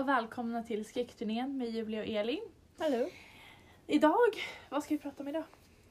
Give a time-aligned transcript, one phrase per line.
[0.00, 2.42] och välkomna till skräckturnén med Julia och Elin.
[2.78, 3.08] Hallå.
[3.86, 4.16] Idag,
[4.68, 5.44] vad ska vi prata om idag?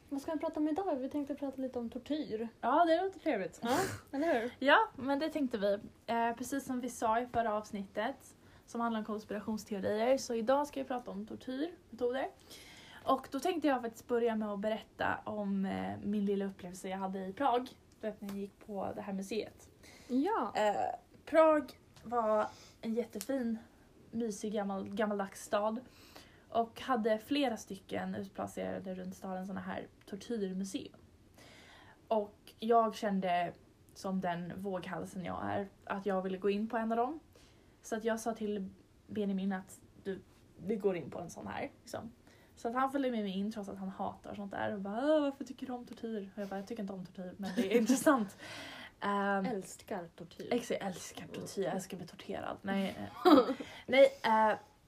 [0.09, 0.95] Vad ska vi prata om idag?
[0.95, 2.47] Vi tänkte prata lite om tortyr.
[2.61, 3.59] Ja, det låter trevligt.
[3.63, 3.77] Ja,
[4.11, 4.51] eller hur?
[4.59, 5.79] Ja, men det tänkte vi.
[6.05, 8.35] Eh, precis som vi sa i förra avsnittet
[8.65, 12.27] som handlar om konspirationsteorier så idag ska vi prata om tortyrmetoder.
[13.03, 16.97] Och då tänkte jag faktiskt börja med att berätta om eh, min lilla upplevelse jag
[16.97, 17.69] hade i Prag.
[18.01, 19.69] Du vet när jag gick på det här museet.
[20.07, 20.53] Ja.
[20.55, 20.95] Eh,
[21.25, 21.71] Prag
[22.03, 22.47] var
[22.81, 23.57] en jättefin,
[24.11, 25.79] mysig gammal, gammaldags stad
[26.49, 30.99] och hade flera stycken utplacerade runt staden sådana här tortyrmuseum.
[32.07, 33.53] Och jag kände
[33.93, 37.19] som den våghalsen jag är att jag ville gå in på en av dem.
[37.81, 38.69] Så att jag sa till
[39.07, 40.21] Benjamin att du,
[40.57, 41.71] vi går in på en sån här.
[41.81, 42.11] Liksom.
[42.55, 45.19] Så att han följde med mig in trots att han hatar sånt där och bara
[45.19, 46.29] varför tycker du om tortyr?
[46.35, 48.37] Och jag bara jag tycker inte om tortyr men det är intressant.
[49.03, 50.47] Um, Älskar tortyr.
[50.53, 52.57] Ex, jag älskar tortyr, jag älskar bli torterad.
[52.61, 53.33] Nej, eh,
[53.87, 54.11] nej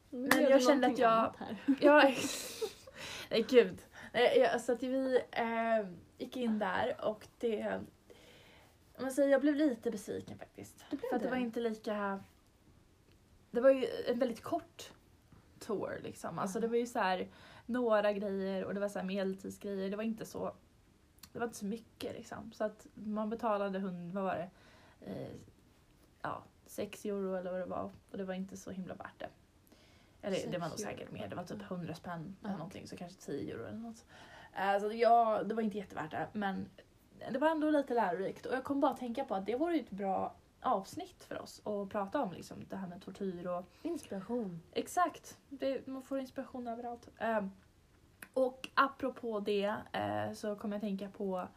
[0.09, 1.33] Nu men jag det kände att jag-
[1.81, 2.15] jag,
[3.29, 3.81] nej gud.
[4.13, 7.79] Nej, jag, så att vi eh, gick in där och det,
[8.97, 10.85] om man säger, jag blev lite besviken faktiskt.
[10.89, 11.31] Blev För att det det?
[11.31, 12.23] var inte lika,
[13.51, 14.91] det var ju en väldigt kort
[15.59, 16.39] tour liksom.
[16.39, 17.27] Alltså det var ju så här
[17.65, 19.89] några grejer och det var så här medeltidsgrejer.
[19.89, 20.53] Det var inte så,
[21.33, 22.51] det var inte så mycket liksom.
[22.53, 24.49] Så att man betalade, hund, vad var det,
[25.11, 25.35] eh,
[26.21, 29.29] ja, 6 euro eller vad det var och det var inte så himla värt det.
[30.21, 32.97] Eller det Sex var nog säkert mer, det var typ 100 spänn eller någonting så
[32.97, 34.05] kanske 10 euro eller något.
[34.53, 36.69] Eh, Så ja, det var inte jättevärt det men
[37.31, 39.73] det var ändå lite lärorikt och jag kom bara att tänka på att det vore
[39.75, 43.65] ju ett bra avsnitt för oss att prata om liksom det här med tortyr och
[43.81, 44.61] Inspiration.
[44.71, 47.09] Exakt, det, man får inspiration överallt.
[47.17, 47.45] Eh,
[48.33, 51.47] och apropå det eh, så kommer jag tänka på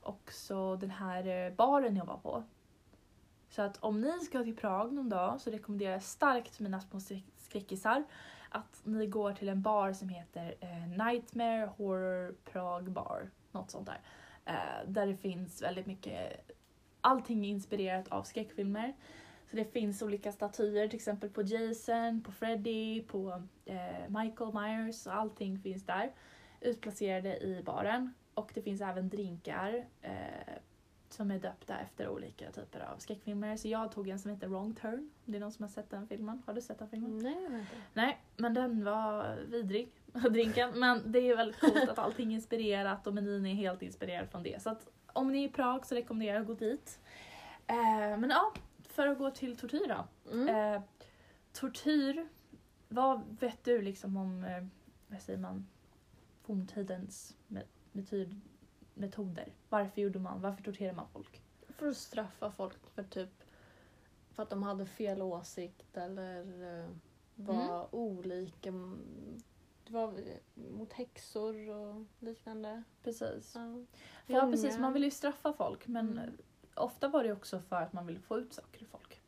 [0.00, 2.42] också den här eh, baren jag var på.
[3.50, 7.00] Så att om ni ska till Prag någon dag så rekommenderar jag starkt mina små
[7.36, 8.04] skräckisar
[8.48, 13.30] att ni går till en bar som heter eh, Nightmare Horror Prague Bar.
[13.52, 14.00] Något sånt där.
[14.44, 16.50] Eh, där det finns väldigt mycket,
[17.00, 18.94] allting är inspirerat av skräckfilmer.
[19.54, 25.06] Så det finns olika statyer till exempel på Jason, på Freddy, på eh, Michael Myers
[25.06, 26.12] och allting finns där.
[26.60, 28.14] Utplacerade i baren.
[28.34, 30.54] Och det finns även drinkar eh,
[31.08, 33.56] som är döpta efter olika typer av skräckfilmer.
[33.56, 35.10] Så jag tog en som heter Wrong Turn.
[35.24, 36.42] Det är någon som har sett den filmen.
[36.46, 37.18] Har du sett den filmen?
[37.18, 37.76] Nej, jag vet inte.
[37.92, 39.92] Nej, men den var vidrig,
[40.30, 40.70] drinken.
[40.78, 44.42] Men det är väldigt coolt att allting är inspirerat och menyn är helt inspirerad från
[44.42, 44.62] det.
[44.62, 46.98] Så att om ni är i Prag så rekommenderar jag att gå dit.
[47.66, 48.52] Eh, men ja,
[48.94, 50.30] för att gå till tortyr då.
[50.32, 50.48] Mm.
[50.74, 50.82] Eh,
[51.52, 52.28] tortyr,
[52.88, 54.64] vad vet du liksom om, eh,
[55.08, 55.66] vad säger man,
[56.42, 58.40] forntidens me- metod,
[58.94, 59.52] metoder?
[59.68, 61.42] Varför gjorde man, varför torterade man folk?
[61.68, 63.30] För att straffa folk för typ
[64.30, 66.40] för att de hade fel åsikt eller
[66.82, 66.88] eh,
[67.34, 67.86] var Mm.
[67.90, 68.72] olika.
[69.86, 70.14] Det var
[70.54, 72.82] mot häxor och liknande.
[73.02, 73.54] Precis.
[73.54, 73.84] Ja,
[74.26, 76.30] Ja precis, man vill ju straffa folk men Mm
[76.74, 79.20] ofta var det också för att man ville få ut saker ur folk.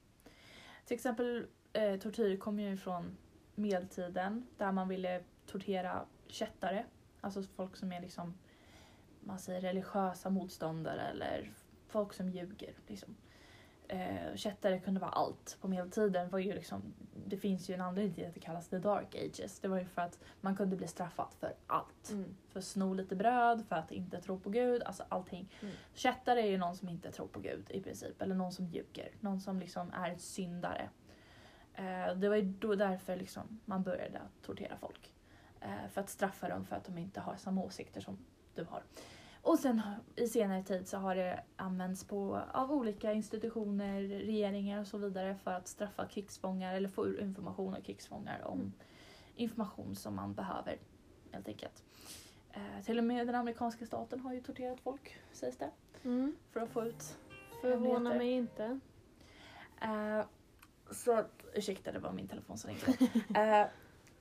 [0.84, 3.16] Till exempel eh, tortyr kommer ju från
[3.54, 6.84] medeltiden där man ville tortera kättare,
[7.20, 8.34] alltså folk som är liksom
[9.20, 11.52] man säger religiösa motståndare eller
[11.86, 12.74] folk som ljuger.
[12.86, 13.16] Liksom.
[13.88, 15.56] Eh, kättare kunde vara allt.
[15.60, 16.82] På medeltiden var ju liksom,
[17.26, 19.60] det finns ju en anledning till att det kallas the dark ages.
[19.60, 22.36] Det var ju för att man kunde bli straffad för allt Mm.
[22.48, 25.52] för att sno lite bröd, för att inte tro på Gud, alltså allting.
[25.62, 25.74] Mm.
[25.94, 29.10] Kättare är ju någon som inte tror på Gud i princip, eller någon som ljuger.
[29.20, 30.88] Någon som liksom är en syndare.
[31.74, 35.12] Eh, det var ju då därför liksom man började tortera folk.
[35.60, 38.18] Eh, för att straffa dem för att de inte har samma åsikter som
[38.54, 38.82] du har.
[39.46, 39.82] Och sen
[40.16, 45.34] i senare tid så har det använts på, av olika institutioner, regeringar och så vidare
[45.34, 48.72] för att straffa krigsfångar eller få ur information av krigsfångar om Mm.
[49.36, 50.78] information som man behöver
[51.32, 51.84] helt enkelt.
[52.52, 55.70] Eh, till och med den amerikanska staten har ju torterat folk, sägs det,
[56.02, 56.36] Mm.
[56.52, 57.18] för att få ut
[57.60, 58.80] Förvånar mig inte.
[59.82, 60.24] Eh,
[60.90, 62.86] så att, ursäkta det var min telefon som ringde.
[63.40, 63.66] eh,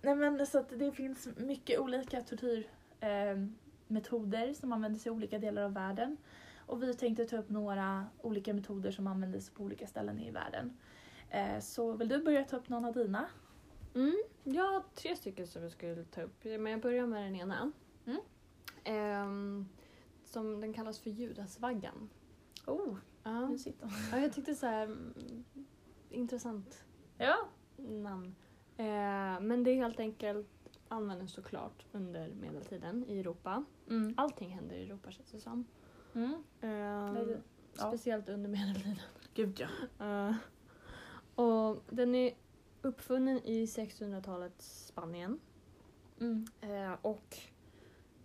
[0.02, 2.68] nej men så att det finns mycket olika tortyrmetoder
[3.00, 3.48] eh,
[3.88, 6.18] metoder som används i olika delar av världen.
[6.68, 10.78] Och vi tänkte ta upp några olika metoder som användes på olika ställen i världen.
[11.30, 13.26] Eh, så vill du börja ta upp någon av dina?
[13.96, 14.24] Mm.
[14.44, 17.72] Jag har tre stycken som jag skulle ta upp, men jag börjar med den ena.
[18.06, 18.20] Mm.
[18.84, 19.68] Ehm,
[20.24, 22.10] som den kallas för Judasvaggan.
[22.68, 23.48] Oh, Ja.
[23.50, 23.94] nu sitter hon.
[24.12, 25.46] ja, jag tyckte så här mm,
[26.10, 26.86] intressant
[27.18, 27.36] Ja.
[27.78, 28.36] namn.
[28.78, 33.64] Eh, men det är helt enkelt användes såklart under medeltiden i Europa.
[33.90, 34.14] Mm.
[34.18, 35.66] Allting händer i Europa känns det som.
[36.14, 36.44] Mm.
[36.62, 37.42] Det-
[37.78, 37.88] ja.
[37.88, 39.00] Speciellt under medeltiden.
[39.34, 39.68] Gud ja.
[40.06, 40.36] Eh,
[41.36, 42.34] och den är
[42.82, 45.40] uppfunnen i 1600-talets Spanien.
[46.20, 46.46] Mm.
[46.62, 47.38] Eh, och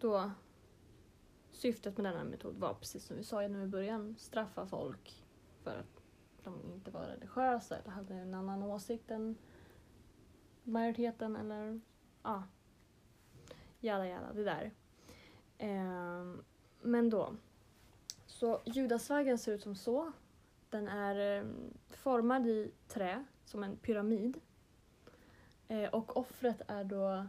[0.00, 0.30] då
[1.52, 5.24] syftet med denna metod var precis som vi sa nu i början, straffa folk
[5.62, 6.02] för att
[6.44, 9.36] de inte var religiösa eller hade en annan åsikt än
[10.64, 11.80] majoriteten eller
[12.22, 12.42] ja,
[13.80, 14.70] jada jada, det där.
[15.58, 16.34] Eh,
[16.80, 17.36] men då,
[18.26, 20.12] så judasvägen ser ut som så.
[20.70, 21.46] Den är eh,
[21.88, 24.40] formad i trä, som en pyramid.
[25.68, 27.26] Eh, och offret är då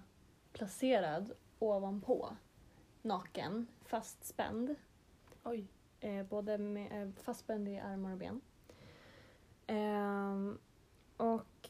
[0.54, 2.36] placerad ovanpå,
[3.02, 4.76] naken, fastspänd.
[5.44, 5.68] Oj.
[6.00, 8.42] Eh, både med, eh, fastspänd i armar och ben.
[9.68, 10.60] Ehm,
[11.18, 11.61] och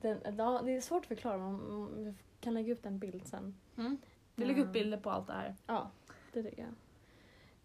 [0.00, 3.54] den, ja, det är svårt att förklara, men vi kan lägga upp en bild sen.
[3.76, 3.98] Mm.
[4.34, 4.72] Vi lägger upp Mm.
[4.72, 5.54] bilder på allt det här.
[5.66, 5.90] Ja,
[6.32, 6.72] det tycker jag.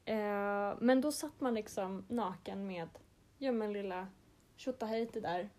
[0.05, 2.89] Eh, men då satt man liksom naken med
[3.37, 4.07] ja, men lilla
[4.55, 5.49] tjottahejti där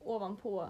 [0.00, 0.68] ovanpå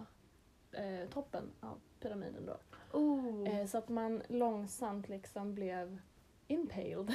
[0.73, 2.57] eh, toppen av pyramiden då.
[2.99, 3.49] Oh.
[3.49, 5.99] Eh, så att man långsamt liksom blev
[6.47, 7.11] impaled.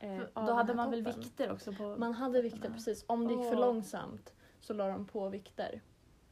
[0.00, 1.20] eh, För- Då hade man väl toppen.
[1.20, 1.96] vikter också på...
[1.98, 3.04] Man hade vikter, precis.
[3.08, 3.60] Om det gick för Åh.
[3.60, 5.80] långsamt så la de på vikter.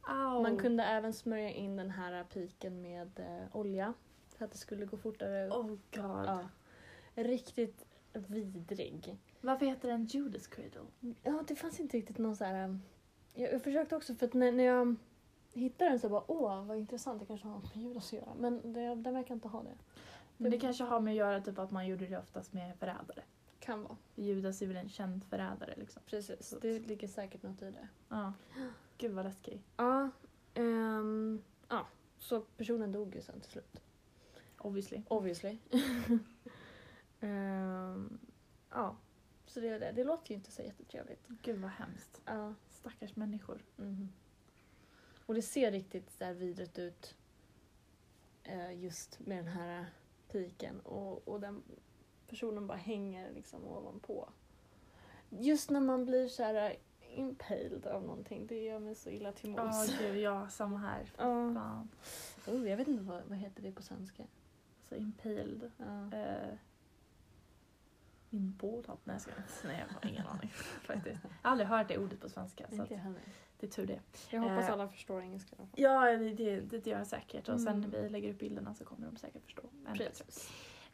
[0.07, 0.41] Au.
[0.41, 3.93] Man kunde även smörja in den här piken med eh, olja
[4.37, 5.49] för att det skulle gå fortare.
[5.49, 5.79] Oh god.
[5.93, 6.39] Ja.
[7.15, 9.17] Riktigt vidrig.
[9.41, 10.85] Varför heter den Judas Cradle?
[11.23, 12.63] Ja, det fanns inte riktigt någon så här...
[12.63, 12.81] um,
[13.33, 14.95] Jag, jag försökte också för att när, när jag
[15.53, 18.33] hittade den så bara åh vad intressant, det kanske har något med Judas att göra.
[18.37, 19.77] Men det, den verkar inte ha det.
[20.37, 23.23] Men det kanske har med att göra typ att man gjorde det oftast med förrädare.
[23.67, 23.97] Kan vara.
[24.15, 26.01] Judas är väl en känd förrädare liksom.
[26.05, 27.87] Precis, Så- det ligger säkert något i det.
[28.09, 28.33] Ja.
[28.97, 29.61] Gud vad läskig.
[29.77, 30.09] Ja,
[30.53, 31.87] ehm, ja,
[32.17, 33.81] så personen dog ju sen till slut.
[34.57, 35.01] Obviously.
[35.07, 35.57] Obviously.
[37.19, 38.19] Ehm,
[38.69, 38.97] ja,
[39.45, 39.91] så det är det.
[39.91, 41.27] Det låter ju inte så jättetrevligt.
[41.41, 42.21] Gud vad hemskt.
[42.25, 42.53] Ja.
[42.69, 43.61] Stackars människor.
[43.75, 44.09] mhm.
[45.25, 47.15] Och det ser riktigt där vidrigt ut
[48.43, 49.85] eh, just med den här
[50.31, 51.63] piken och, och den
[52.27, 54.29] personen bara hänger liksom ovanpå.
[55.29, 56.75] Just när man blir så här
[57.15, 59.99] impaled av någonting, det gör mig så illa till Ja, mods.
[59.99, 61.05] gud, ja, samma här.
[61.15, 61.89] Fan.
[62.47, 64.23] Oh, jag vet inte vad, vad heter det på svenska.
[64.89, 65.71] Så impaled.
[65.77, 66.17] Ja.
[66.17, 66.53] Eh,
[68.29, 68.97] inbådad?
[69.03, 69.67] Nej, jag ska inte.
[69.67, 70.49] Nej, jag har ingen aning
[70.83, 71.19] faktiskt.
[71.23, 72.65] Jag har aldrig hört det ordet på svenska.
[72.67, 73.19] Så Inte att jag heller.
[73.59, 73.99] det är tur det.
[74.29, 75.55] Jag hoppas Eh, alla förstår engelska.
[75.75, 77.49] Ja, det, det, det gör jag säkert.
[77.49, 77.89] Och sen Mm.
[77.89, 79.61] när vi lägger upp bilderna så kommer de säkert förstå.
[79.87, 80.25] ännu bättre.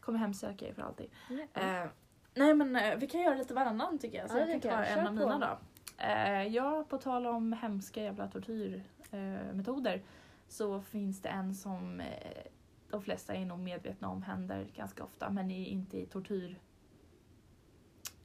[0.05, 1.09] Kommer hemsöka er för alltid.
[1.29, 1.61] Ja.
[1.61, 1.87] Eh,
[2.33, 4.29] nej men eh, vi kan göra lite varannan tycker jag.
[4.29, 5.57] Så Ja, jag kan ta en av mina då.
[6.03, 10.01] Eh, ja, på tal om hemska jävla tortyrmetoder eh,
[10.47, 12.43] så finns det en som eh,
[12.89, 16.59] de flesta är nog medvetna om händer ganska ofta men i, inte i tortyr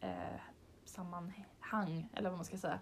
[0.01, 0.41] eh,
[0.85, 2.79] sammanhang eller vad man ska säga.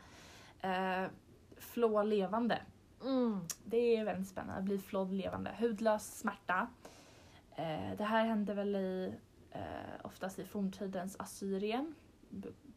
[0.60, 1.10] Eh,
[1.56, 2.62] flå levande.
[3.02, 3.40] Mm.
[3.64, 4.62] Det är väldigt spännande.
[4.62, 5.54] Bli flådd levande.
[5.58, 6.66] Hudlös smärta.
[7.56, 9.14] Eh, det här hände väl i,
[9.50, 9.60] eh,
[10.02, 11.94] oftast i forntidens Assyrien.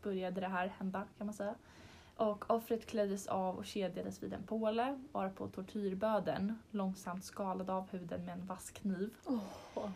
[0.01, 1.55] Började det här hända kan man säga.
[2.15, 8.25] Och offret kläddes av och kedjades vid en påle varpå tortyrböden långsamt skalade av huden
[8.25, 9.09] med en vass kniv.
[9.25, 9.89] Oh.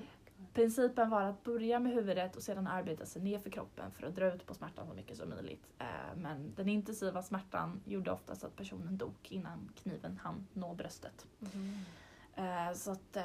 [0.53, 4.15] Principen var att börja med huvudet och sedan arbeta sig ner för kroppen för att
[4.15, 5.65] dra ut på smärtan så mycket som möjligt.
[5.79, 5.85] Eh,
[6.17, 11.25] Men den intensiva smärtan gjorde oftast att personen dog innan kniven hann nå bröstet.
[12.35, 13.17] Eh, Så att,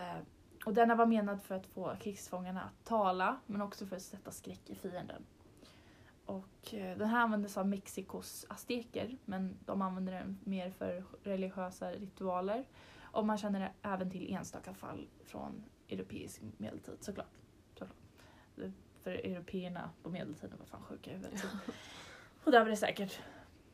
[0.64, 4.30] och denna var menad för att få krigsfångarna att tala men också för att sätta
[4.30, 5.26] skräck i fienden.
[6.24, 11.90] Och eh, den här användes av Mexikos azteker men de använde den mer för religiösa
[11.90, 12.64] ritualer.
[13.00, 17.26] Och man känner även till enstaka fall från europeisk medeltid såklart.
[19.02, 21.44] För européerna på medeltiden var fan sjuka i huvudet.
[22.44, 23.20] Och där var det säkert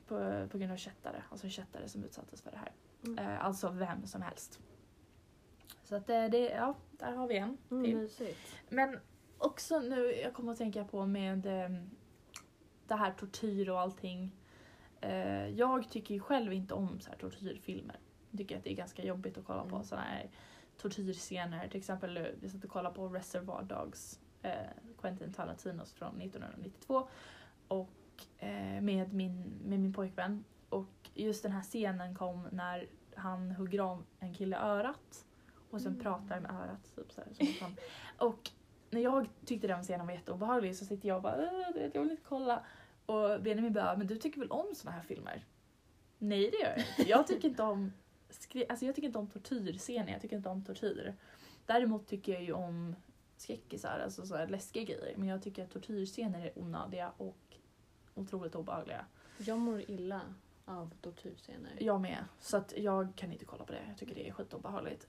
[0.06, 2.72] på, på grund av kättare, alltså kättare som utsattes för det här.
[3.04, 3.18] Mm.
[3.18, 4.60] Eh, alltså vem som helst.
[5.84, 7.96] Så att det, det, ja, där har vi en Mm, till.
[7.96, 8.38] mysigt.
[8.68, 8.98] Men
[9.38, 11.70] också nu, jag kommer att tänka på med eh,
[12.86, 14.30] det här tortyr och allting.
[15.00, 17.98] Eh, jag tycker ju själv inte om så här tortyrfilmer.
[18.30, 19.84] Jag tycker att det är ganska jobbigt att kolla på Mm.
[19.84, 20.30] sådana här
[20.76, 21.68] tortyrscener.
[21.68, 24.52] Till exempel, eh, vi satt och kollade på Reservoir Dogs, eh,
[25.00, 27.08] Quentin Tarantinos från 1992.
[27.68, 27.90] Och
[28.38, 30.44] eh, med, min, med min pojkvän.
[30.68, 32.86] Och just den här scenen kom när
[33.16, 35.26] han hugger av en kille örat
[35.74, 36.02] och sen Mm.
[36.02, 36.96] pratar med örat.
[36.96, 37.74] Typ så här,
[38.18, 38.50] och
[38.90, 41.94] när jag tyckte den scenen var jätteobehaglig så sitter jag och bara "Åh, du vet,
[41.94, 42.64] jag vill inte kolla.
[43.06, 45.44] Och Benjamin bara, men du tycker väl om såna här filmer?
[46.18, 47.10] Nej det gör jag inte.
[47.10, 47.92] Jag tycker inte om,
[48.68, 51.14] alltså jag tycker inte om tortyrscener, jag tycker inte om tortyr.
[51.66, 52.96] Däremot tycker jag ju om
[53.36, 55.16] skräckisar, alltså så här läskiga grejer.
[55.16, 57.56] Men jag tycker att tortyrscener är onödiga och
[58.14, 59.04] otroligt obehagliga.
[59.38, 60.20] Jag mår illa
[60.64, 61.72] av tortyrscener.
[61.80, 62.24] Jag med.
[62.40, 63.82] Så att jag kan inte kolla på det.
[63.88, 65.06] Jag tycker det är skitobehagligt.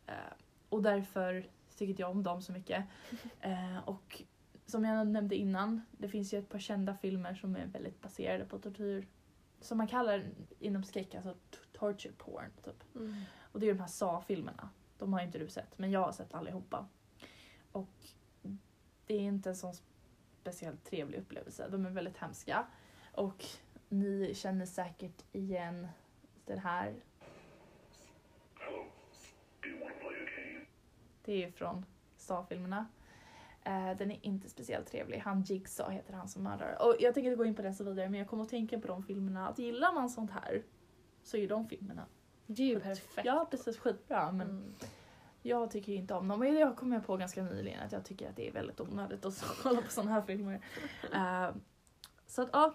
[0.69, 2.85] Och därför tycker jag om dem så mycket.
[3.41, 4.23] Eh, och
[4.65, 8.45] som jag nämnde innan, det finns ju ett par kända filmer som är väldigt baserade
[8.45, 9.07] på tortyr.
[9.61, 10.25] Som man kallar
[10.59, 11.35] inom skräck, alltså
[11.73, 12.51] torture porn.
[12.63, 12.95] Typ.
[12.95, 13.15] Mm.
[13.51, 14.69] Och det är de här SA-filmerna.
[14.97, 16.87] De har inte du sett, men jag har sett allihopa.
[17.71, 18.07] Och
[19.05, 19.73] det är inte en sån
[20.41, 21.67] speciellt trevlig upplevelse.
[21.69, 22.65] De är väldigt hemska.
[23.11, 23.45] Och
[23.89, 25.87] ni känner säkert igen
[26.45, 26.95] den här.
[31.25, 31.85] Det är ju från
[32.17, 32.85] SA-filmerna.
[33.63, 35.17] Eh, den är inte speciellt trevlig.
[35.19, 36.77] Han Jigsaw heter han som mördar.
[36.81, 38.79] Och jag tänker inte gå in på det så vidare men jag kommer att tänka
[38.79, 39.47] på de filmerna.
[39.47, 40.63] Att gillar man sånt här
[41.23, 42.05] så är de filmerna
[42.47, 43.25] Det är ju perfekt.
[43.25, 44.31] Ja precis, skitbra.
[44.31, 44.73] Men Mm.
[45.41, 46.39] jag tycker ju inte om dem.
[46.41, 49.25] Och det kom jag på ganska nyligen att jag tycker att det är väldigt onödigt
[49.25, 50.61] att kolla på såna här filmer.
[51.13, 51.49] Eh,
[52.27, 52.73] så att ja,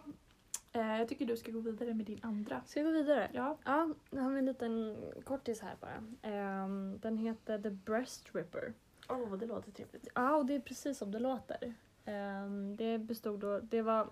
[0.72, 2.62] eh, jag tycker du ska gå vidare med din andra.
[2.66, 3.30] Ska vi gå vidare?
[3.32, 3.58] Ja.
[3.64, 6.02] Ja, nu har vi en liten kortis här bara.
[6.22, 8.74] Ehm, den heter The Breast Ripper.
[9.08, 10.08] Åh, det låter trevligt.
[10.14, 11.74] Ja, och det är precis som det låter.
[12.04, 14.08] Ehm, det bestod då, det var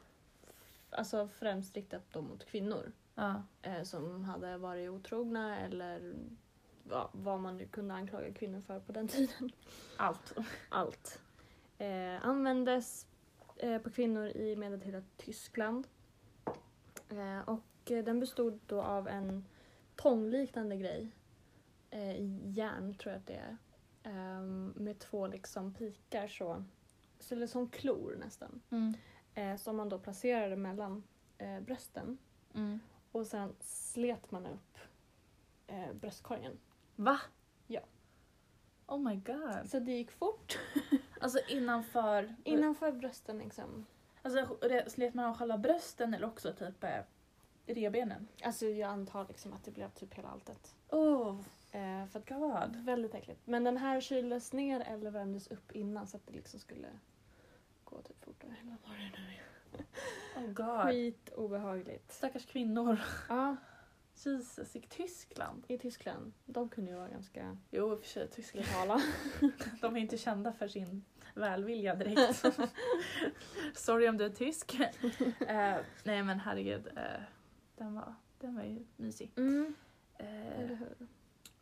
[0.90, 3.42] alltså främst riktat då mot kvinnor Ja.
[3.62, 6.14] eh, som hade varit otrogna eller
[6.90, 9.50] ja, vad man nu kunde anklaga kvinnor för på den tiden.
[9.96, 10.34] Allt.
[10.68, 11.20] Allt.
[11.78, 13.06] Eh, användes
[13.82, 15.86] på kvinnor i medeltida Tyskland.
[17.08, 19.44] Eh, och eh, den bestod då av en
[19.96, 21.08] tångliknande grej
[21.90, 23.56] eh, i järn, tror jag att det är.
[24.02, 26.64] Ehm, med två liksom pikar så.
[27.20, 28.60] Så är som klor nästan.
[28.70, 28.94] Mm.
[29.58, 31.02] Som man då placerade mellan
[31.60, 32.18] brösten.
[32.54, 32.80] Mm.
[33.12, 34.78] Och sen slet man upp
[35.66, 36.58] eh, bröstkorgen.
[36.96, 37.20] Va?
[37.66, 37.80] Ja.
[38.86, 39.70] Oh my god.
[39.70, 40.58] Så det gick fort.
[41.20, 42.34] Alltså innanför...
[42.44, 43.86] Innanför brösten liksom.
[44.22, 47.00] Alltså slet man av själva brösten eller också typ eh,
[47.66, 48.28] revbenen?
[48.42, 50.74] Alltså jag antar liksom att det blev typ hela alltet.
[50.90, 51.40] Oh
[51.72, 52.76] Eh, för god.
[52.76, 53.40] Väldigt äckligt.
[53.44, 56.88] Men den här kyldes ner eller värmdes upp innan så att det liksom skulle
[57.84, 58.56] gå typ fortare.
[58.62, 59.84] Eller vad det nu?
[60.36, 60.86] Oh god.
[60.86, 62.12] Skit obehagligt.
[62.12, 63.00] Stackars kvinnor.
[63.28, 63.56] Ja,
[64.14, 65.64] Jesus, i Tyskland.
[65.68, 66.32] i Tyskland.
[66.44, 69.02] De kunde ju vara ganska Jo, i och för sig Tyskland.
[69.80, 71.04] De är inte kända för sin
[71.38, 72.44] välvilja direkt.
[73.74, 74.80] Sorry om du är tysk.
[75.40, 76.86] Eh, nej men herregud.
[76.96, 77.20] eh,
[77.76, 79.32] den, var, den var ju mysig.
[79.36, 79.74] Mm,
[80.18, 80.78] Eh,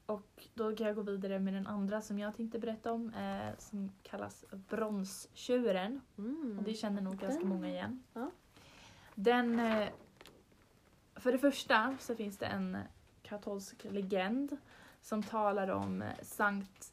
[0.07, 3.15] och då kan jag gå vidare med den andra som jag tänkte berätta om.
[3.15, 6.01] Eh, som kallas Bronstjuren.
[6.19, 6.57] Mm.
[6.59, 8.03] Och det känner nog ganska många igen.
[8.13, 8.31] ja.
[9.15, 9.61] Den...
[9.61, 9.89] Eh,
[11.15, 12.79] för det första så finns det en
[13.23, 14.57] katolsk legend
[15.03, 16.93] som talar om eh, Sankt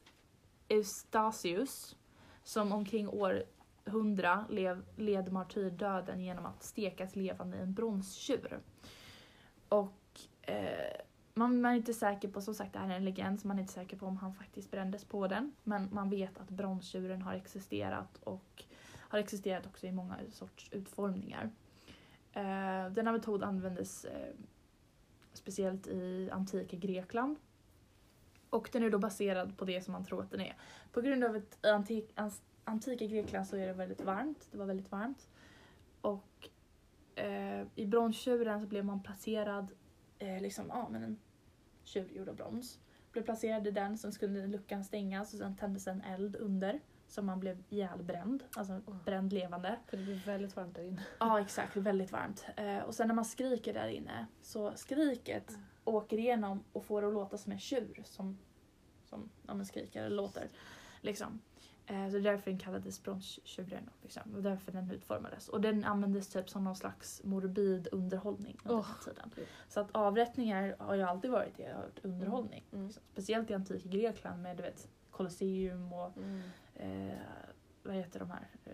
[0.70, 1.96] Eustatius
[2.43, 3.43] som omkring år
[3.85, 8.59] 100 lev, led martyrdöden genom att stekas levande i en bronstjur.
[9.69, 11.01] Och eh,
[11.33, 13.57] man, man är inte säker på, som sagt det här är en legend, så man
[13.57, 15.53] är inte säker på om han faktiskt brändes på den.
[15.63, 18.63] Men man vet att bronstjuren har existerat och
[18.97, 21.50] har existerat också i många sorts utformningar.
[22.33, 24.33] Eh, denna metod användes eh,
[25.33, 27.38] speciellt i antika Grekland.
[28.53, 30.55] Och den är då baserad på det som man tror att den är.
[30.91, 32.13] På grund av att antik,
[32.63, 34.48] antika Grekland så är det väldigt varmt.
[34.51, 35.27] Det var väldigt varmt.
[36.01, 36.50] Och
[37.15, 39.72] eh, i bronstjuren så blev man placerad,
[40.19, 41.19] eh, liksom, ja men en
[41.83, 42.79] tjur gjord av brons.
[43.12, 46.79] Blev placerad i den, sen skulle luckan stängas och sen tändes en eld under.
[47.07, 49.03] Så man blev ihjälbränd, alltså Oh.
[49.05, 49.79] bränd levande.
[49.88, 51.01] För det blir väldigt varmt där inne.
[51.19, 52.45] Ja exakt, väldigt varmt.
[52.57, 55.63] Eh, och sen när man skriker där inne så skriket Mm.
[55.84, 58.38] Åker igenom och får det att låta som en tjur som,
[59.06, 60.50] som ja, skriker eller låter.
[61.02, 61.40] Liksom.
[61.86, 63.90] Eh, så därför den kallades bronstjuren.
[64.02, 64.22] Liksom.
[64.36, 65.50] Och därför den utformades.
[65.50, 68.86] Och den användes typ som någon slags morbid underhållning under
[69.16, 69.50] den tiden.
[69.70, 72.63] Så att avrättningar har ju alltid varit det, varit underhållning.
[72.72, 72.86] Mm.
[72.86, 73.04] Liksom.
[73.12, 76.42] Speciellt i antika Grekland med du vet, Colosseum och Mm.
[76.75, 77.18] eh,
[77.84, 78.72] vad heter de här eh,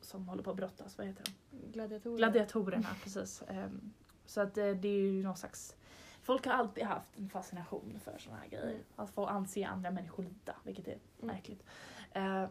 [0.00, 1.72] som håller på att brottas, vad heter de?
[1.72, 2.16] Gladiatorer.
[2.16, 3.42] Gladiatorerna, precis.
[3.48, 3.92] Ehm,
[4.26, 5.76] så att eh, det är ju någon slags...
[6.22, 8.64] Folk har alltid haft en fascination för såna här grejer.
[8.70, 8.82] Mm.
[8.96, 11.34] Att få anse andra människor lida, vilket är Mm.
[11.34, 11.64] märkligt.
[12.12, 12.46] Eh,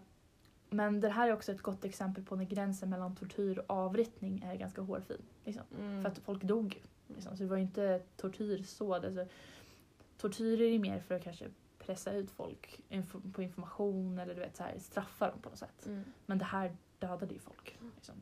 [0.69, 4.41] men det här är också ett gott exempel på när gränsen mellan tortyr och avrättning
[4.45, 5.21] är ganska hårfin.
[5.45, 5.63] Liksom.
[5.79, 6.01] Mm.
[6.03, 6.81] För att folk dog.
[7.07, 7.37] Liksom.
[7.37, 8.93] Så det var ju inte tortyr så.
[8.93, 9.25] Alltså,
[10.17, 11.45] tortyr är ju mer för att kanske
[11.79, 15.59] pressa ut folk inf- på information eller du vet, så här, straffa dem på något
[15.59, 15.85] sätt.
[15.85, 16.03] Mm.
[16.25, 17.77] Men det här dödade ju folk.
[17.95, 18.20] Liksom.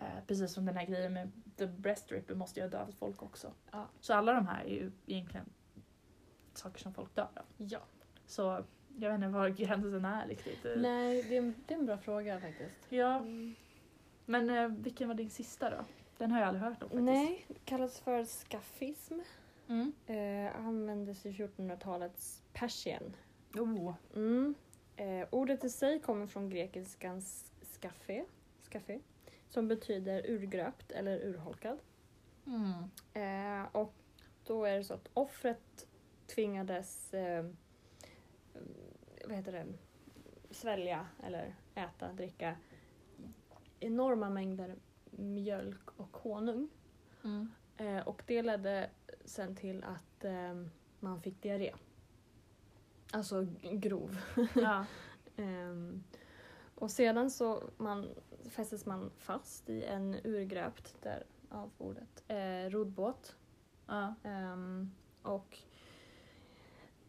[0.00, 3.22] Eh, precis som den här grejen med the breast ripper måste ju ha dödat folk
[3.22, 3.52] också.
[3.70, 3.86] Ja.
[4.00, 5.46] Så alla de här är ju egentligen
[6.54, 7.44] saker som folk dör av.
[7.56, 7.80] Ja.
[8.26, 8.64] Så
[8.96, 10.64] jag vet inte var gränsen är riktigt.
[10.64, 12.86] Eh, Nej, det är, en, det är en bra fråga faktiskt.
[12.88, 13.54] Ja, Mm.
[14.26, 15.84] men eh, vilken var din sista då?
[16.18, 17.04] Den har jag aldrig hört om faktiskt.
[17.04, 19.18] Nej, kallas för skaffism.
[19.68, 19.92] Mm.
[20.06, 23.16] Eh, användes i 1400-talets persien.
[23.54, 23.94] Oh.
[24.14, 24.54] Mm.
[24.96, 28.24] Eh, ordet i sig kommer från grekiskans skaffe,
[28.70, 29.00] skaffe
[29.50, 31.78] som betyder urgröpt eller urholkad.
[32.46, 32.72] Mm.
[33.12, 33.94] Eh, och
[34.44, 35.86] då är det så att offret
[36.26, 37.46] tvingades eh,
[39.26, 39.66] vad heter det,
[40.50, 42.56] svälja eller äta, dricka
[43.80, 44.76] enorma mängder
[45.10, 46.68] mjölk och honung.
[47.24, 47.50] Mm.
[47.76, 48.90] Eh, och det ledde
[49.24, 50.64] sen till att eh,
[51.00, 51.74] man fick diarré.
[53.12, 54.20] Alltså grov.
[54.54, 54.86] Ja.
[56.80, 58.08] Och sedan så man,
[58.48, 63.36] fästes man fast i en urgröpt, där av ordet, eh, roddbåt.
[63.86, 64.14] ja.
[64.24, 64.90] Ehm,
[65.22, 65.58] och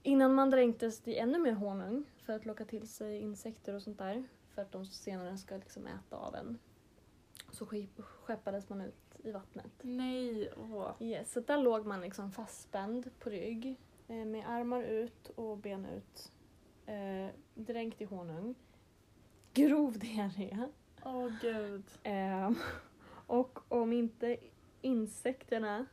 [0.03, 3.97] innan man dränktes i ännu mer honung för att locka till sig insekter och sånt
[3.97, 6.59] där, för att de senare ska liksom äta av en,
[7.51, 7.65] så
[7.97, 9.71] skeppades man ut i vattnet.
[9.81, 10.51] Nej.
[10.57, 10.91] Åh.
[10.99, 15.85] Yes, så där låg man liksom fastspänd på rygg eh, med armar ut och ben
[15.85, 16.31] ut.
[16.85, 18.55] Eh, dränkt i honung.
[19.53, 20.57] Grov diarré.
[21.03, 21.83] Åh gud.
[22.03, 22.51] Eh,
[23.27, 24.37] och om inte
[24.81, 25.85] insekterna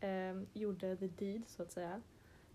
[0.00, 2.02] eh, gjorde the deed så att säga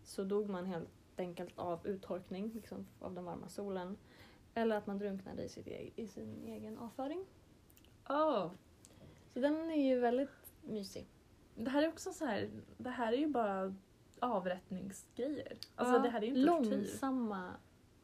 [0.03, 3.97] så dog man helt enkelt av uttorkning liksom, av den varma solen.
[4.53, 7.25] Eller att man drunknade i, sitt e- i sin egen avföring.
[8.09, 8.51] Åh.
[9.33, 11.07] Så den är ju väldigt mysig.
[11.55, 13.75] Det här är också så här, det här är ju bara
[14.19, 15.57] avrättningsgrejer.
[15.75, 16.97] Alltså det här är ju inte tortyr.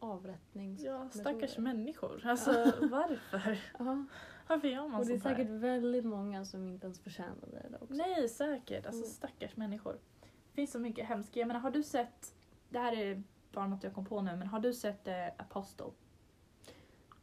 [0.01, 0.83] Långsamma avrättnings...
[0.83, 2.21] Ja, stackars människor.
[2.25, 2.51] Alltså
[2.91, 3.59] varför?
[3.79, 4.05] Ja.
[4.47, 5.35] Varför gör man Och det är sånt här?
[5.35, 7.93] säkert väldigt många som inte ens förtjänade det också.
[7.93, 8.85] Nej, säkert.
[8.85, 9.11] Alltså Mm.
[9.13, 9.93] stackars människor.
[10.21, 11.35] Det finns så mycket hemskt.
[11.35, 12.33] Jag menar, har du sett,
[12.69, 15.85] det här är bara något jag kom på nu, men har du sett eh, Apostle?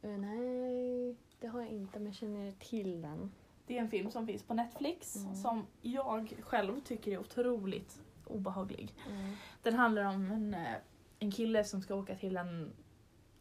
[0.01, 3.31] Eh, nej, det har jag inte men jag känner till den.
[3.67, 5.35] Det är en film som finns på Netflix Mm.
[5.35, 8.93] som jag själv tycker är otroligt obehaglig.
[9.63, 10.75] Den handlar om en, eh,
[11.19, 12.73] en kille som ska åka till en,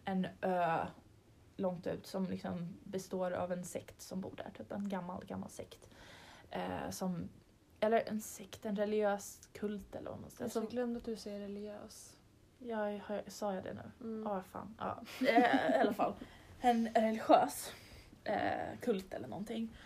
[0.04, 0.86] en ö
[1.56, 4.50] långt ut som liksom består av en sekt som bor där.
[4.58, 5.90] Typ en gammal, gammal sekt.
[6.50, 7.28] Eh, som,
[7.80, 10.50] eller en sekt, en religiös kult eller vad man säger.
[10.54, 12.16] Jag glömde att du säger religiös.
[12.58, 13.90] jag, sa jag det nu?
[14.00, 14.26] Mm.
[14.26, 14.76] Ja, fan.
[14.78, 15.02] Ja.
[15.28, 16.14] Eh, I alla fall.
[16.60, 17.72] En religiös
[18.24, 19.76] eh, kult eller någonting.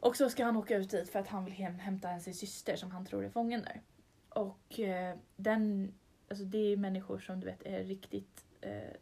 [0.00, 2.76] Och så ska han åka ut dit för att han vill hem, hämta sin syster
[2.76, 3.82] som han tror är fången där.
[4.28, 5.94] Och eh, den,
[6.30, 8.96] alltså det är människor som du vet är riktigt, eh,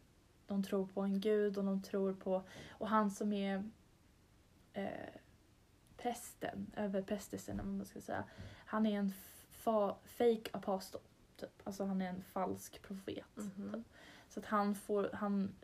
[0.47, 3.63] de tror på en gud och de tror på, och han som är
[4.73, 5.13] eh,
[5.97, 8.23] prästen, överprästelsen om man ska säga,
[8.65, 9.13] han är en
[9.49, 11.01] fa, fake apostel.
[11.35, 11.61] Typ.
[11.63, 13.35] Alltså han är en falsk profet.
[13.35, 13.83] Mhm.
[14.29, 15.55] Så att han får, han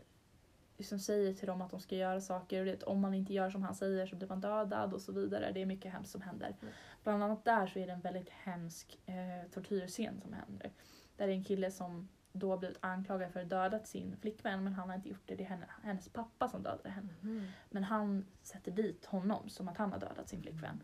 [0.78, 3.50] liksom säger till dem att de ska göra saker och det, om man inte gör
[3.50, 5.52] som han säger så blir man dödad och så vidare.
[5.52, 6.56] Det är mycket hemskt som händer.
[6.62, 6.74] Mm.
[7.04, 10.72] Bland annat där så är det en väldigt hemsk eh, tortyrscen som händer.
[11.18, 14.64] Där är en kille som då har blivit anklagad för att ha dödat sin flickvän
[14.64, 15.36] men han har inte gjort det.
[15.36, 17.14] Det är henne, hennes pappa som dödade henne.
[17.22, 17.48] Mhm.
[17.70, 20.84] Men han sätter dit honom som att han har dödat sin flickvän.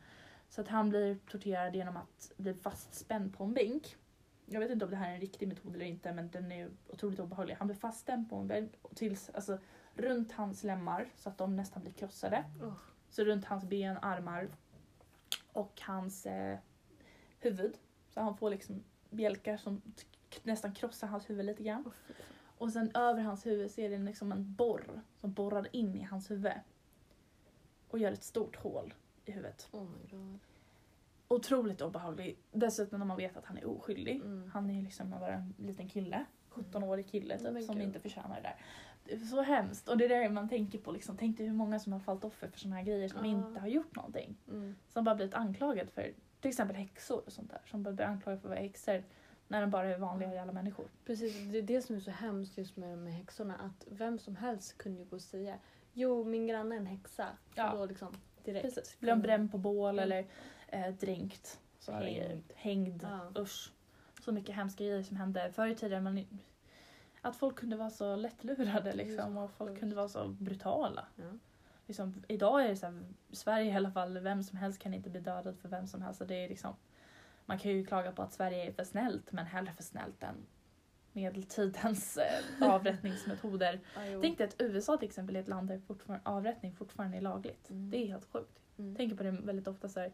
[0.49, 3.95] Så att han blir torterad genom att bli fastspänd på en bänk.
[4.45, 6.69] Jag vet inte om det här är en riktig metod eller inte men den är
[6.87, 7.55] otroligt obehaglig.
[7.55, 9.59] Han blir fastspänd på en bänk tills, alltså,
[9.93, 12.45] runt hans lemmar så att de nästan blir krossade.
[12.61, 12.73] Oh.
[13.09, 14.49] Så runt hans ben, armar
[15.53, 16.59] och hans eh,
[17.39, 17.77] huvud.
[18.09, 19.81] Så han får liksom bjälkar som
[20.43, 21.81] nästan krossar hans huvud lite grann.
[21.87, 21.93] Oh.
[22.57, 26.03] Och sen över hans huvud så är det liksom en borr som borrar in i
[26.03, 26.53] hans huvud.
[27.87, 28.93] Och gör ett stort hål
[29.25, 29.67] i huvudet.
[29.71, 30.39] oh my god.
[31.27, 32.37] Otroligt obehaglig.
[32.51, 34.15] Dessutom när man vet att han är oskyldig.
[34.15, 34.49] Mm.
[34.53, 36.25] Han är ju liksom bara en liten kille.
[36.51, 37.83] 17-årig kille typ, Men som gud.
[37.83, 38.55] inte förtjänar det där.
[39.03, 39.87] Det är så hemskt.
[39.89, 40.91] Och det är det man tänker på.
[40.91, 41.17] Liksom.
[41.17, 43.31] Tänk dig hur många som har fallit offer för såna här grejer som Ja.
[43.31, 44.37] inte har gjort någonting.
[44.47, 44.75] Mm.
[44.87, 47.61] Som bara blivit anklagade för till exempel häxor och sånt där.
[47.65, 49.03] Som bara blir anklagade för att vara häxor
[49.51, 50.85] när de bara är vanliga jävla människor.
[51.05, 53.55] Precis, det är det som är så hemskt just med de här häxorna.
[53.55, 55.57] Att vem som helst kunde ju gå och säga
[55.93, 57.27] Jo, min granne är en häxa.
[57.55, 57.71] Ja.
[57.71, 58.63] Och då liksom direkt.
[58.65, 58.99] Precis.
[58.99, 60.03] Blir de bränd på bål Mm.
[60.03, 60.25] eller
[60.67, 61.59] eh, dränkt.
[61.79, 62.43] Så Hängd.
[62.55, 63.03] Hängd.
[63.03, 63.41] Ja.
[63.41, 63.71] Usch.
[64.25, 66.03] Så mycket hemska grejer som hände förr i tiden.
[66.03, 66.25] Men
[67.21, 71.05] att folk kunde vara så lättlurade liksom, och folk kunde vara så brutala.
[71.15, 71.23] Ja.
[71.87, 75.09] Liksom, idag är det så här, Sverige i alla fall, vem som helst kan inte
[75.09, 76.21] bli dödad för vem som helst.
[76.27, 76.75] Det är liksom,
[77.51, 80.45] man kan ju klaga på att Sverige är för snällt men hellre för snällt än
[81.11, 83.79] medeltidens eh, avrättningsmetoder.
[84.11, 84.21] Jo.
[84.21, 87.69] Tänk dig att USA till exempel är ett land där fortfarande, avrättning fortfarande är lagligt.
[87.69, 87.91] Mm.
[87.91, 88.59] Det är helt sjukt.
[88.77, 88.95] Mm.
[88.95, 90.11] tänker på det väldigt ofta så här,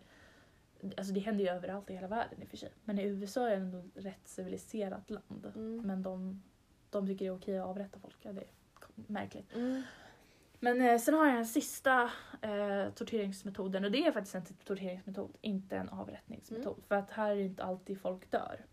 [0.98, 2.72] Alltså det händer ju överallt i hela världen i och för sig.
[2.84, 5.52] Men i USA är det ändå ett rätt civiliserat land.
[5.56, 5.82] Mm.
[5.82, 6.44] Men de,
[6.90, 8.18] de tycker det är okej att avrätta folk.
[8.22, 8.48] Ja, det är
[8.96, 9.56] märkligt.
[9.56, 9.82] Mm.
[10.60, 15.38] Men eh, sen har jag en sista eh, torteringsmetoden och det är faktiskt en torteringsmetod,
[15.42, 16.84] inte en avrättningsmetod.
[16.88, 18.66] För att här är inte alltid folk dör.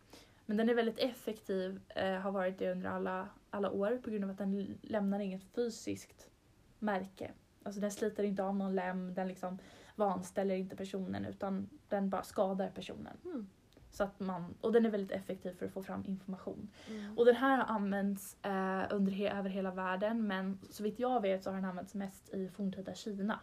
[0.47, 4.25] Men den är väldigt effektiv, eh, har varit det under alla, alla år på grund
[4.25, 6.31] av att den lämnar inget fysiskt
[6.79, 7.33] märke.
[7.63, 9.59] Alltså den sliter inte av någon lem, den liksom
[9.95, 13.17] vanställer inte personen utan den bara skadar personen.
[13.25, 13.47] Mm.
[13.95, 16.69] Så att man, och den är väldigt effektiv för att få fram information.
[16.89, 17.19] Mm.
[17.19, 21.21] Och den här har använts eh, under he- över hela världen men så vitt jag
[21.21, 23.41] vet så har den använts mest i forntida Kina.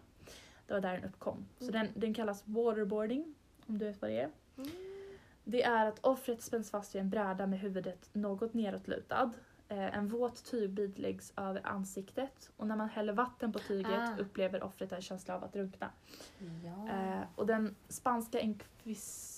[0.68, 1.46] Det var där den uppkom.
[1.60, 1.74] Så Mm.
[1.74, 3.36] den, den kallas waterboarding,
[3.68, 4.30] om du vet vad det är.
[4.58, 4.70] Mm.
[5.44, 9.32] Det är att offret spänns fast vid en bräda med huvudet något nedåtlutad.
[9.68, 14.16] Eh, en våt tygbit läggs över ansiktet och när man häller vatten på tyget Ah.
[14.20, 15.90] upplever offret en känsla av att drunkna.
[16.64, 16.90] Ja.
[16.90, 19.31] Eh, och den spanska inkvis...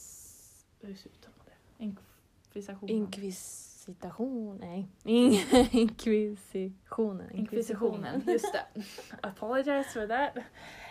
[0.87, 1.83] Hur uttalar man det?
[1.83, 2.95] Inkvisationen.
[2.95, 4.87] Inkvisitation, nej.
[5.71, 7.31] Inkvisitionen.
[7.31, 8.83] Inkvisitionen, just det.
[9.27, 10.37] Apologize for that.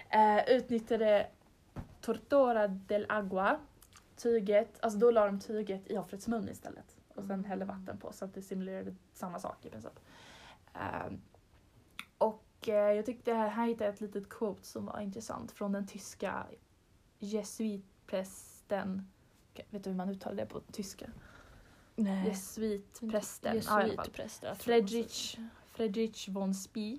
[0.09, 1.27] Eh, utnyttjade
[2.01, 3.61] Tortora del Agua,
[4.17, 6.97] tyget, alltså då la de tyget i offrets mun istället.
[7.15, 10.01] Och sen hällde vatten på så att det simulerade samma sak i princip.
[10.75, 11.13] Eh,
[12.19, 15.73] och eh, jag tyckte här, här hittade jag ett litet quote som var intressant från
[15.73, 16.47] den tyska
[17.19, 19.12] jesuitprästen,
[19.71, 21.07] vet du hur man uttalar det på tyska?
[21.97, 22.29] Nej.
[22.29, 23.89] Jesuitprästen, ja, fall.
[23.89, 24.55] Jesuitpräster.
[24.55, 25.39] Friedrich,
[25.71, 26.99] Friedrich von Spee,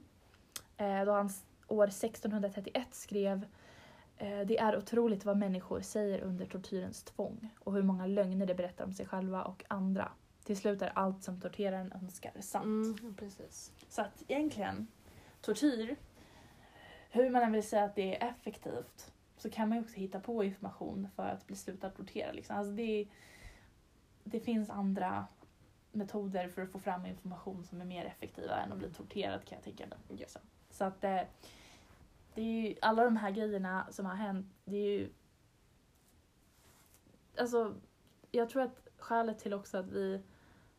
[0.78, 1.30] eh, då han
[1.68, 3.46] år 1631 skrev
[4.18, 8.54] eh, Det är otroligt vad människor säger under tortyrens tvång och hur många lögner de
[8.54, 10.12] berättar om sig själva och andra.
[10.44, 13.00] Till slut är allt som torteraren önskar sant.
[13.00, 13.72] Mm, precis.
[13.90, 14.88] Så att egentligen,
[15.42, 15.96] tortyr,
[17.10, 19.13] hur man än vill säga att det är effektivt
[19.44, 22.32] så kan man ju också hitta på information för att bli slutad tortera.
[22.32, 22.56] Liksom.
[22.58, 23.08] Alltså det,
[24.24, 25.28] det finns andra
[25.92, 29.56] metoder för att få fram information som är mer effektiva än att bli torterad kan
[29.56, 29.98] jag tänka mig.
[30.20, 30.42] Liksom.
[30.70, 31.22] Så att eh,
[32.34, 35.10] det är ju, alla de här grejerna som har hänt, det är ju...
[37.38, 37.76] Alltså,
[38.32, 40.22] jag tror att skälet till också att vi,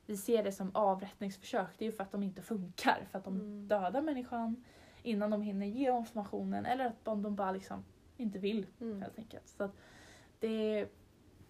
[0.06, 3.06] vi ser det som avrättningsförsök, det är ju för att de inte funkar.
[3.10, 3.68] För att de Mm.
[3.68, 4.64] dödar människan
[5.02, 7.84] innan de hinner ge informationen eller att de, de bara liksom
[8.16, 9.02] inte vill Mm.
[9.02, 9.48] helt enkelt.
[9.48, 9.70] Så
[10.40, 10.88] det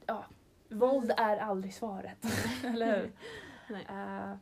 [0.07, 0.25] ja,
[0.69, 2.19] våld är aldrig svaret.
[2.65, 3.13] eller hur?
[3.71, 3.87] Nej.
[3.89, 4.37] Eh,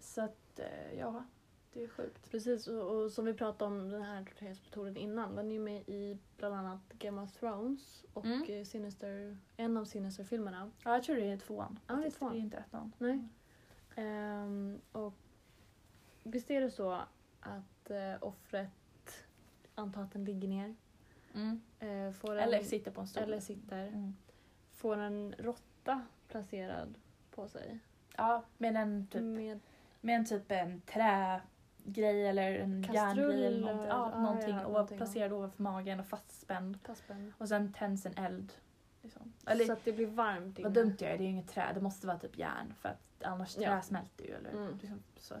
[0.00, 1.24] så att, eh, ja,
[1.72, 2.30] det är sjukt.
[2.30, 5.82] Precis, och, och som vi pratade om den här torteringsmetoden innan, den är ju med
[5.88, 8.42] i bland annat Game of Thrones och Mm.
[8.50, 10.70] eh, Sinister, en av Sinister-filmerna.
[10.84, 11.78] Ja, jag tror det är tvåan.
[11.86, 12.32] Ja, det är tvåan.
[12.32, 12.92] Det är inte ettan.
[12.98, 13.28] Nej.
[13.96, 15.14] Ehm, och
[16.22, 16.90] visst är det så
[17.40, 18.70] att eh, offret,
[19.74, 20.74] antar att den ligger ner,
[21.36, 21.60] Mm.
[21.78, 23.22] eh, får en, Eller sitter på en stol.
[23.22, 24.16] eller sitter, Mm.
[24.72, 26.94] får en råtta placerad
[27.30, 27.78] på sig.
[28.16, 29.60] Ja, med en typ, Med
[30.00, 33.86] med en, typ en trägrej eller en järngrej eller någonting.
[33.88, 34.54] Ja, ja, någonting.
[34.56, 36.82] ja, och någonting, placerad ovanför magen och fastspänd.
[36.82, 37.32] passband.
[37.38, 38.52] Och sen tänds en eld.
[39.02, 39.32] Liksom.
[39.46, 41.70] Eller så att det blir varmt vad dumt jag är, det är ju inget trä.
[41.74, 43.82] Det måste vara typ järn för att annars trä Ja.
[43.82, 44.34] smälter ju.
[44.34, 44.78] Eller, Mm.
[44.80, 45.34] liksom, så.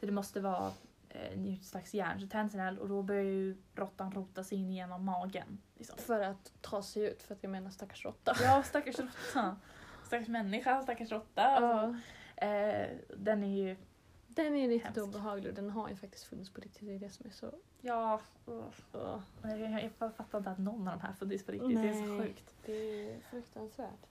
[0.00, 0.72] så det måste vara
[1.10, 2.20] eh, en slags järn.
[2.20, 5.58] Så tänds en eld och då börjar ju råttan rota sig in genom magen.
[5.74, 5.98] Liksom.
[5.98, 8.36] För att ta sig ut, för att jag menar stackars råtta.
[8.42, 9.56] Ja, stackars råtta.
[10.06, 11.42] Stackars människa, stackars råtta.
[11.42, 12.00] Alltså,
[12.36, 13.76] eh, den är ju,
[14.28, 15.16] Den är riktigt Hemskt.
[15.16, 16.86] obehaglig och den har ju faktiskt funnits på riktigt.
[16.86, 17.52] Det är det som är så...
[17.80, 21.82] ja, Åh, jag, jag, fattar inte att någon av de här funnits på riktigt.
[21.82, 22.26] Det är så Nej.
[22.26, 22.54] sjukt.
[22.66, 22.72] det
[23.10, 24.06] är fruktansvärt.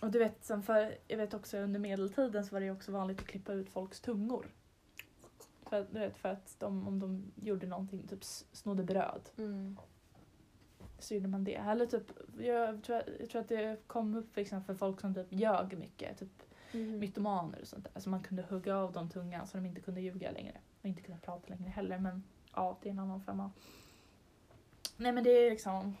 [0.00, 2.92] Och du vet, sen för, jag vet också under medeltiden så var det ju också
[2.92, 4.46] vanligt att klippa ut folks tungor.
[5.72, 9.76] För, vet, för att de, om de gjorde någonting, typ snodde bröd, Mm.
[10.98, 11.54] så gjorde man det.
[11.54, 15.26] Eller typ, jag tror, jag tror att det kom upp liksom för folk som typ
[15.30, 16.98] ljög mycket, typ Mm.
[16.98, 18.00] mytomaner och sånt där.
[18.00, 20.60] Så man kunde hugga av dem tungan så de inte kunde ljuga längre.
[20.80, 21.98] Och inte kunde prata längre heller.
[21.98, 22.22] Men
[22.54, 23.50] ja, det är en annan femma.
[24.96, 25.96] Nej men det är liksom...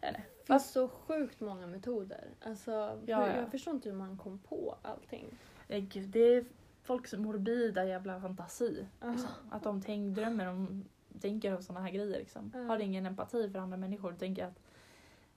[0.00, 2.28] Det finns så sjukt många metoder.
[2.44, 2.70] Alltså,
[3.06, 3.36] Ja, hur, ja.
[3.36, 5.26] Jag förstår inte hur man kom på allting.
[5.68, 6.44] Nej, gud, det är
[6.82, 8.86] folks morbida jävla fantasi.
[9.02, 9.28] Liksom.
[9.50, 10.84] Att de tänk, drömmer om,
[11.20, 12.18] tänker om såna här grejer.
[12.18, 12.52] Liksom.
[12.68, 14.12] Har ingen empati för andra människor.
[14.12, 14.60] Tänker att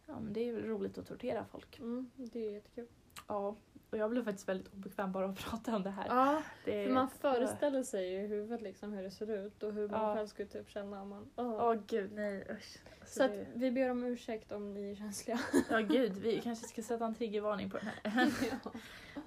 [0.05, 1.79] ja, men det är roligt att tortera folk.
[1.79, 2.88] Mm, det är jättekul.
[3.27, 3.55] Ja,
[3.89, 6.05] och jag blev faktiskt väldigt obekväm bara att prata om det här.
[6.08, 9.73] Ja, Det för man föreställer sig ju i huvudet liksom hur det ser ut och
[9.73, 10.15] hur man Ja.
[10.15, 11.25] själv skulle typ känna om man...
[11.36, 11.65] Åh.
[11.65, 12.77] Åh gud, nej usch.
[12.99, 13.47] Alltså, Så att det...
[13.53, 15.39] vi ber om ursäkt om ni är känsliga.
[15.69, 18.31] Ja gud, vi kanske ska sätta en triggervarning på den här.
[18.63, 18.71] ja.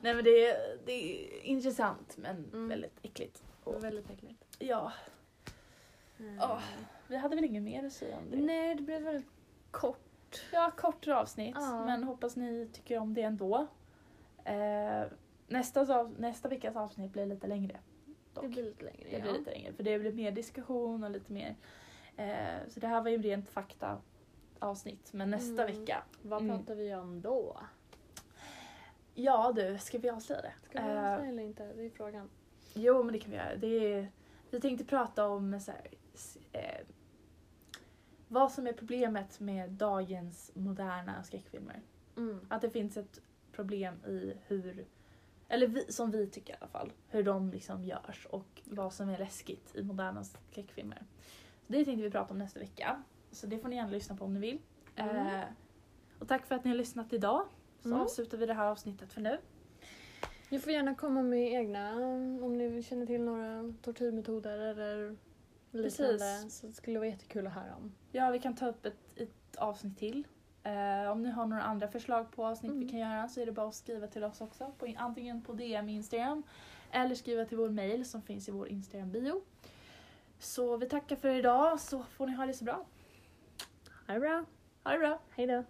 [0.01, 2.69] Nej men det är, det är intressant men Mm.
[2.69, 3.43] väldigt äckligt.
[3.65, 4.45] Var väldigt äckligt.
[4.59, 4.93] Ja,
[6.21, 6.39] Mm.
[6.43, 6.61] Åh.
[7.09, 8.37] vi hade väl inget mer att säga om det.
[8.37, 9.27] Nej, det blev väldigt
[9.71, 10.45] kort.
[10.53, 11.85] Ja, kortare avsnitt Ja.
[11.85, 13.67] men hoppas ni tycker om det ändå.
[14.45, 15.05] Eh,
[15.49, 17.79] nästa, nästa veckas avsnitt blir lite längre.
[18.35, 18.43] dock.
[18.45, 19.05] Det blir lite längre.
[19.11, 19.23] Det ja.
[19.23, 21.57] blir lite längre för det blir mer diskussion och lite mer.
[22.17, 23.99] Eh, så det här var ju rent fakta
[24.59, 25.81] avsnitt men nästa Mm.
[25.81, 26.03] vecka.
[26.23, 26.59] Vad Mm.
[26.59, 27.61] pratar vi om då?
[29.21, 30.53] Ja du, ska vi avslöja det?
[30.63, 31.73] Ska vi Eh, läsa eller inte?
[31.73, 32.29] Det är frågan.
[32.75, 33.57] Jo men det kan vi göra.
[33.57, 34.13] Det är,
[34.51, 35.89] vi tänkte prata om så här,
[36.53, 36.87] eh,
[38.29, 41.81] vad som är problemet med dagens moderna skräckfilmer.
[42.17, 42.41] Mm.
[42.49, 43.21] Att det finns ett
[43.53, 44.87] problem i hur,
[45.49, 49.09] eller vi, som vi tycker i alla fall, hur de liksom görs och vad som
[49.09, 51.03] är läskigt i moderna skräckfilmer.
[51.67, 53.03] Så det tänkte vi prata om nästa vecka.
[53.31, 54.59] Så det får ni gärna lyssna på om ni vill.
[54.97, 55.27] Mm.
[55.27, 55.45] Eh,
[56.19, 57.47] och tack för att ni har lyssnat idag.
[57.83, 58.01] Så Mm.
[58.01, 59.39] avslutar vi det här avsnittet för nu.
[60.51, 61.93] Ni får gärna komma med egna
[62.43, 65.17] om ni känner till några tortyrmetoder eller
[65.71, 66.19] liknande.
[66.19, 66.61] Precis.
[66.61, 67.93] Så det skulle vara jättekul att höra om.
[68.13, 70.27] Ja, vi kan ta upp ett, ett avsnitt till.
[70.63, 72.85] Eh, om ni har några andra förslag på avsnitt Mm.
[72.85, 74.73] vi kan göra så är det bara att skriva till oss också.
[74.79, 76.43] På, antingen på DM Instagram
[76.91, 79.43] eller skriva till vår mail som finns i vår Instagram-bio.
[80.39, 82.87] Så vi tackar för idag så får ni ha det så bra.
[84.07, 84.45] Ha det bra.
[84.85, 85.19] Ha det bra!
[85.31, 85.65] Hej då.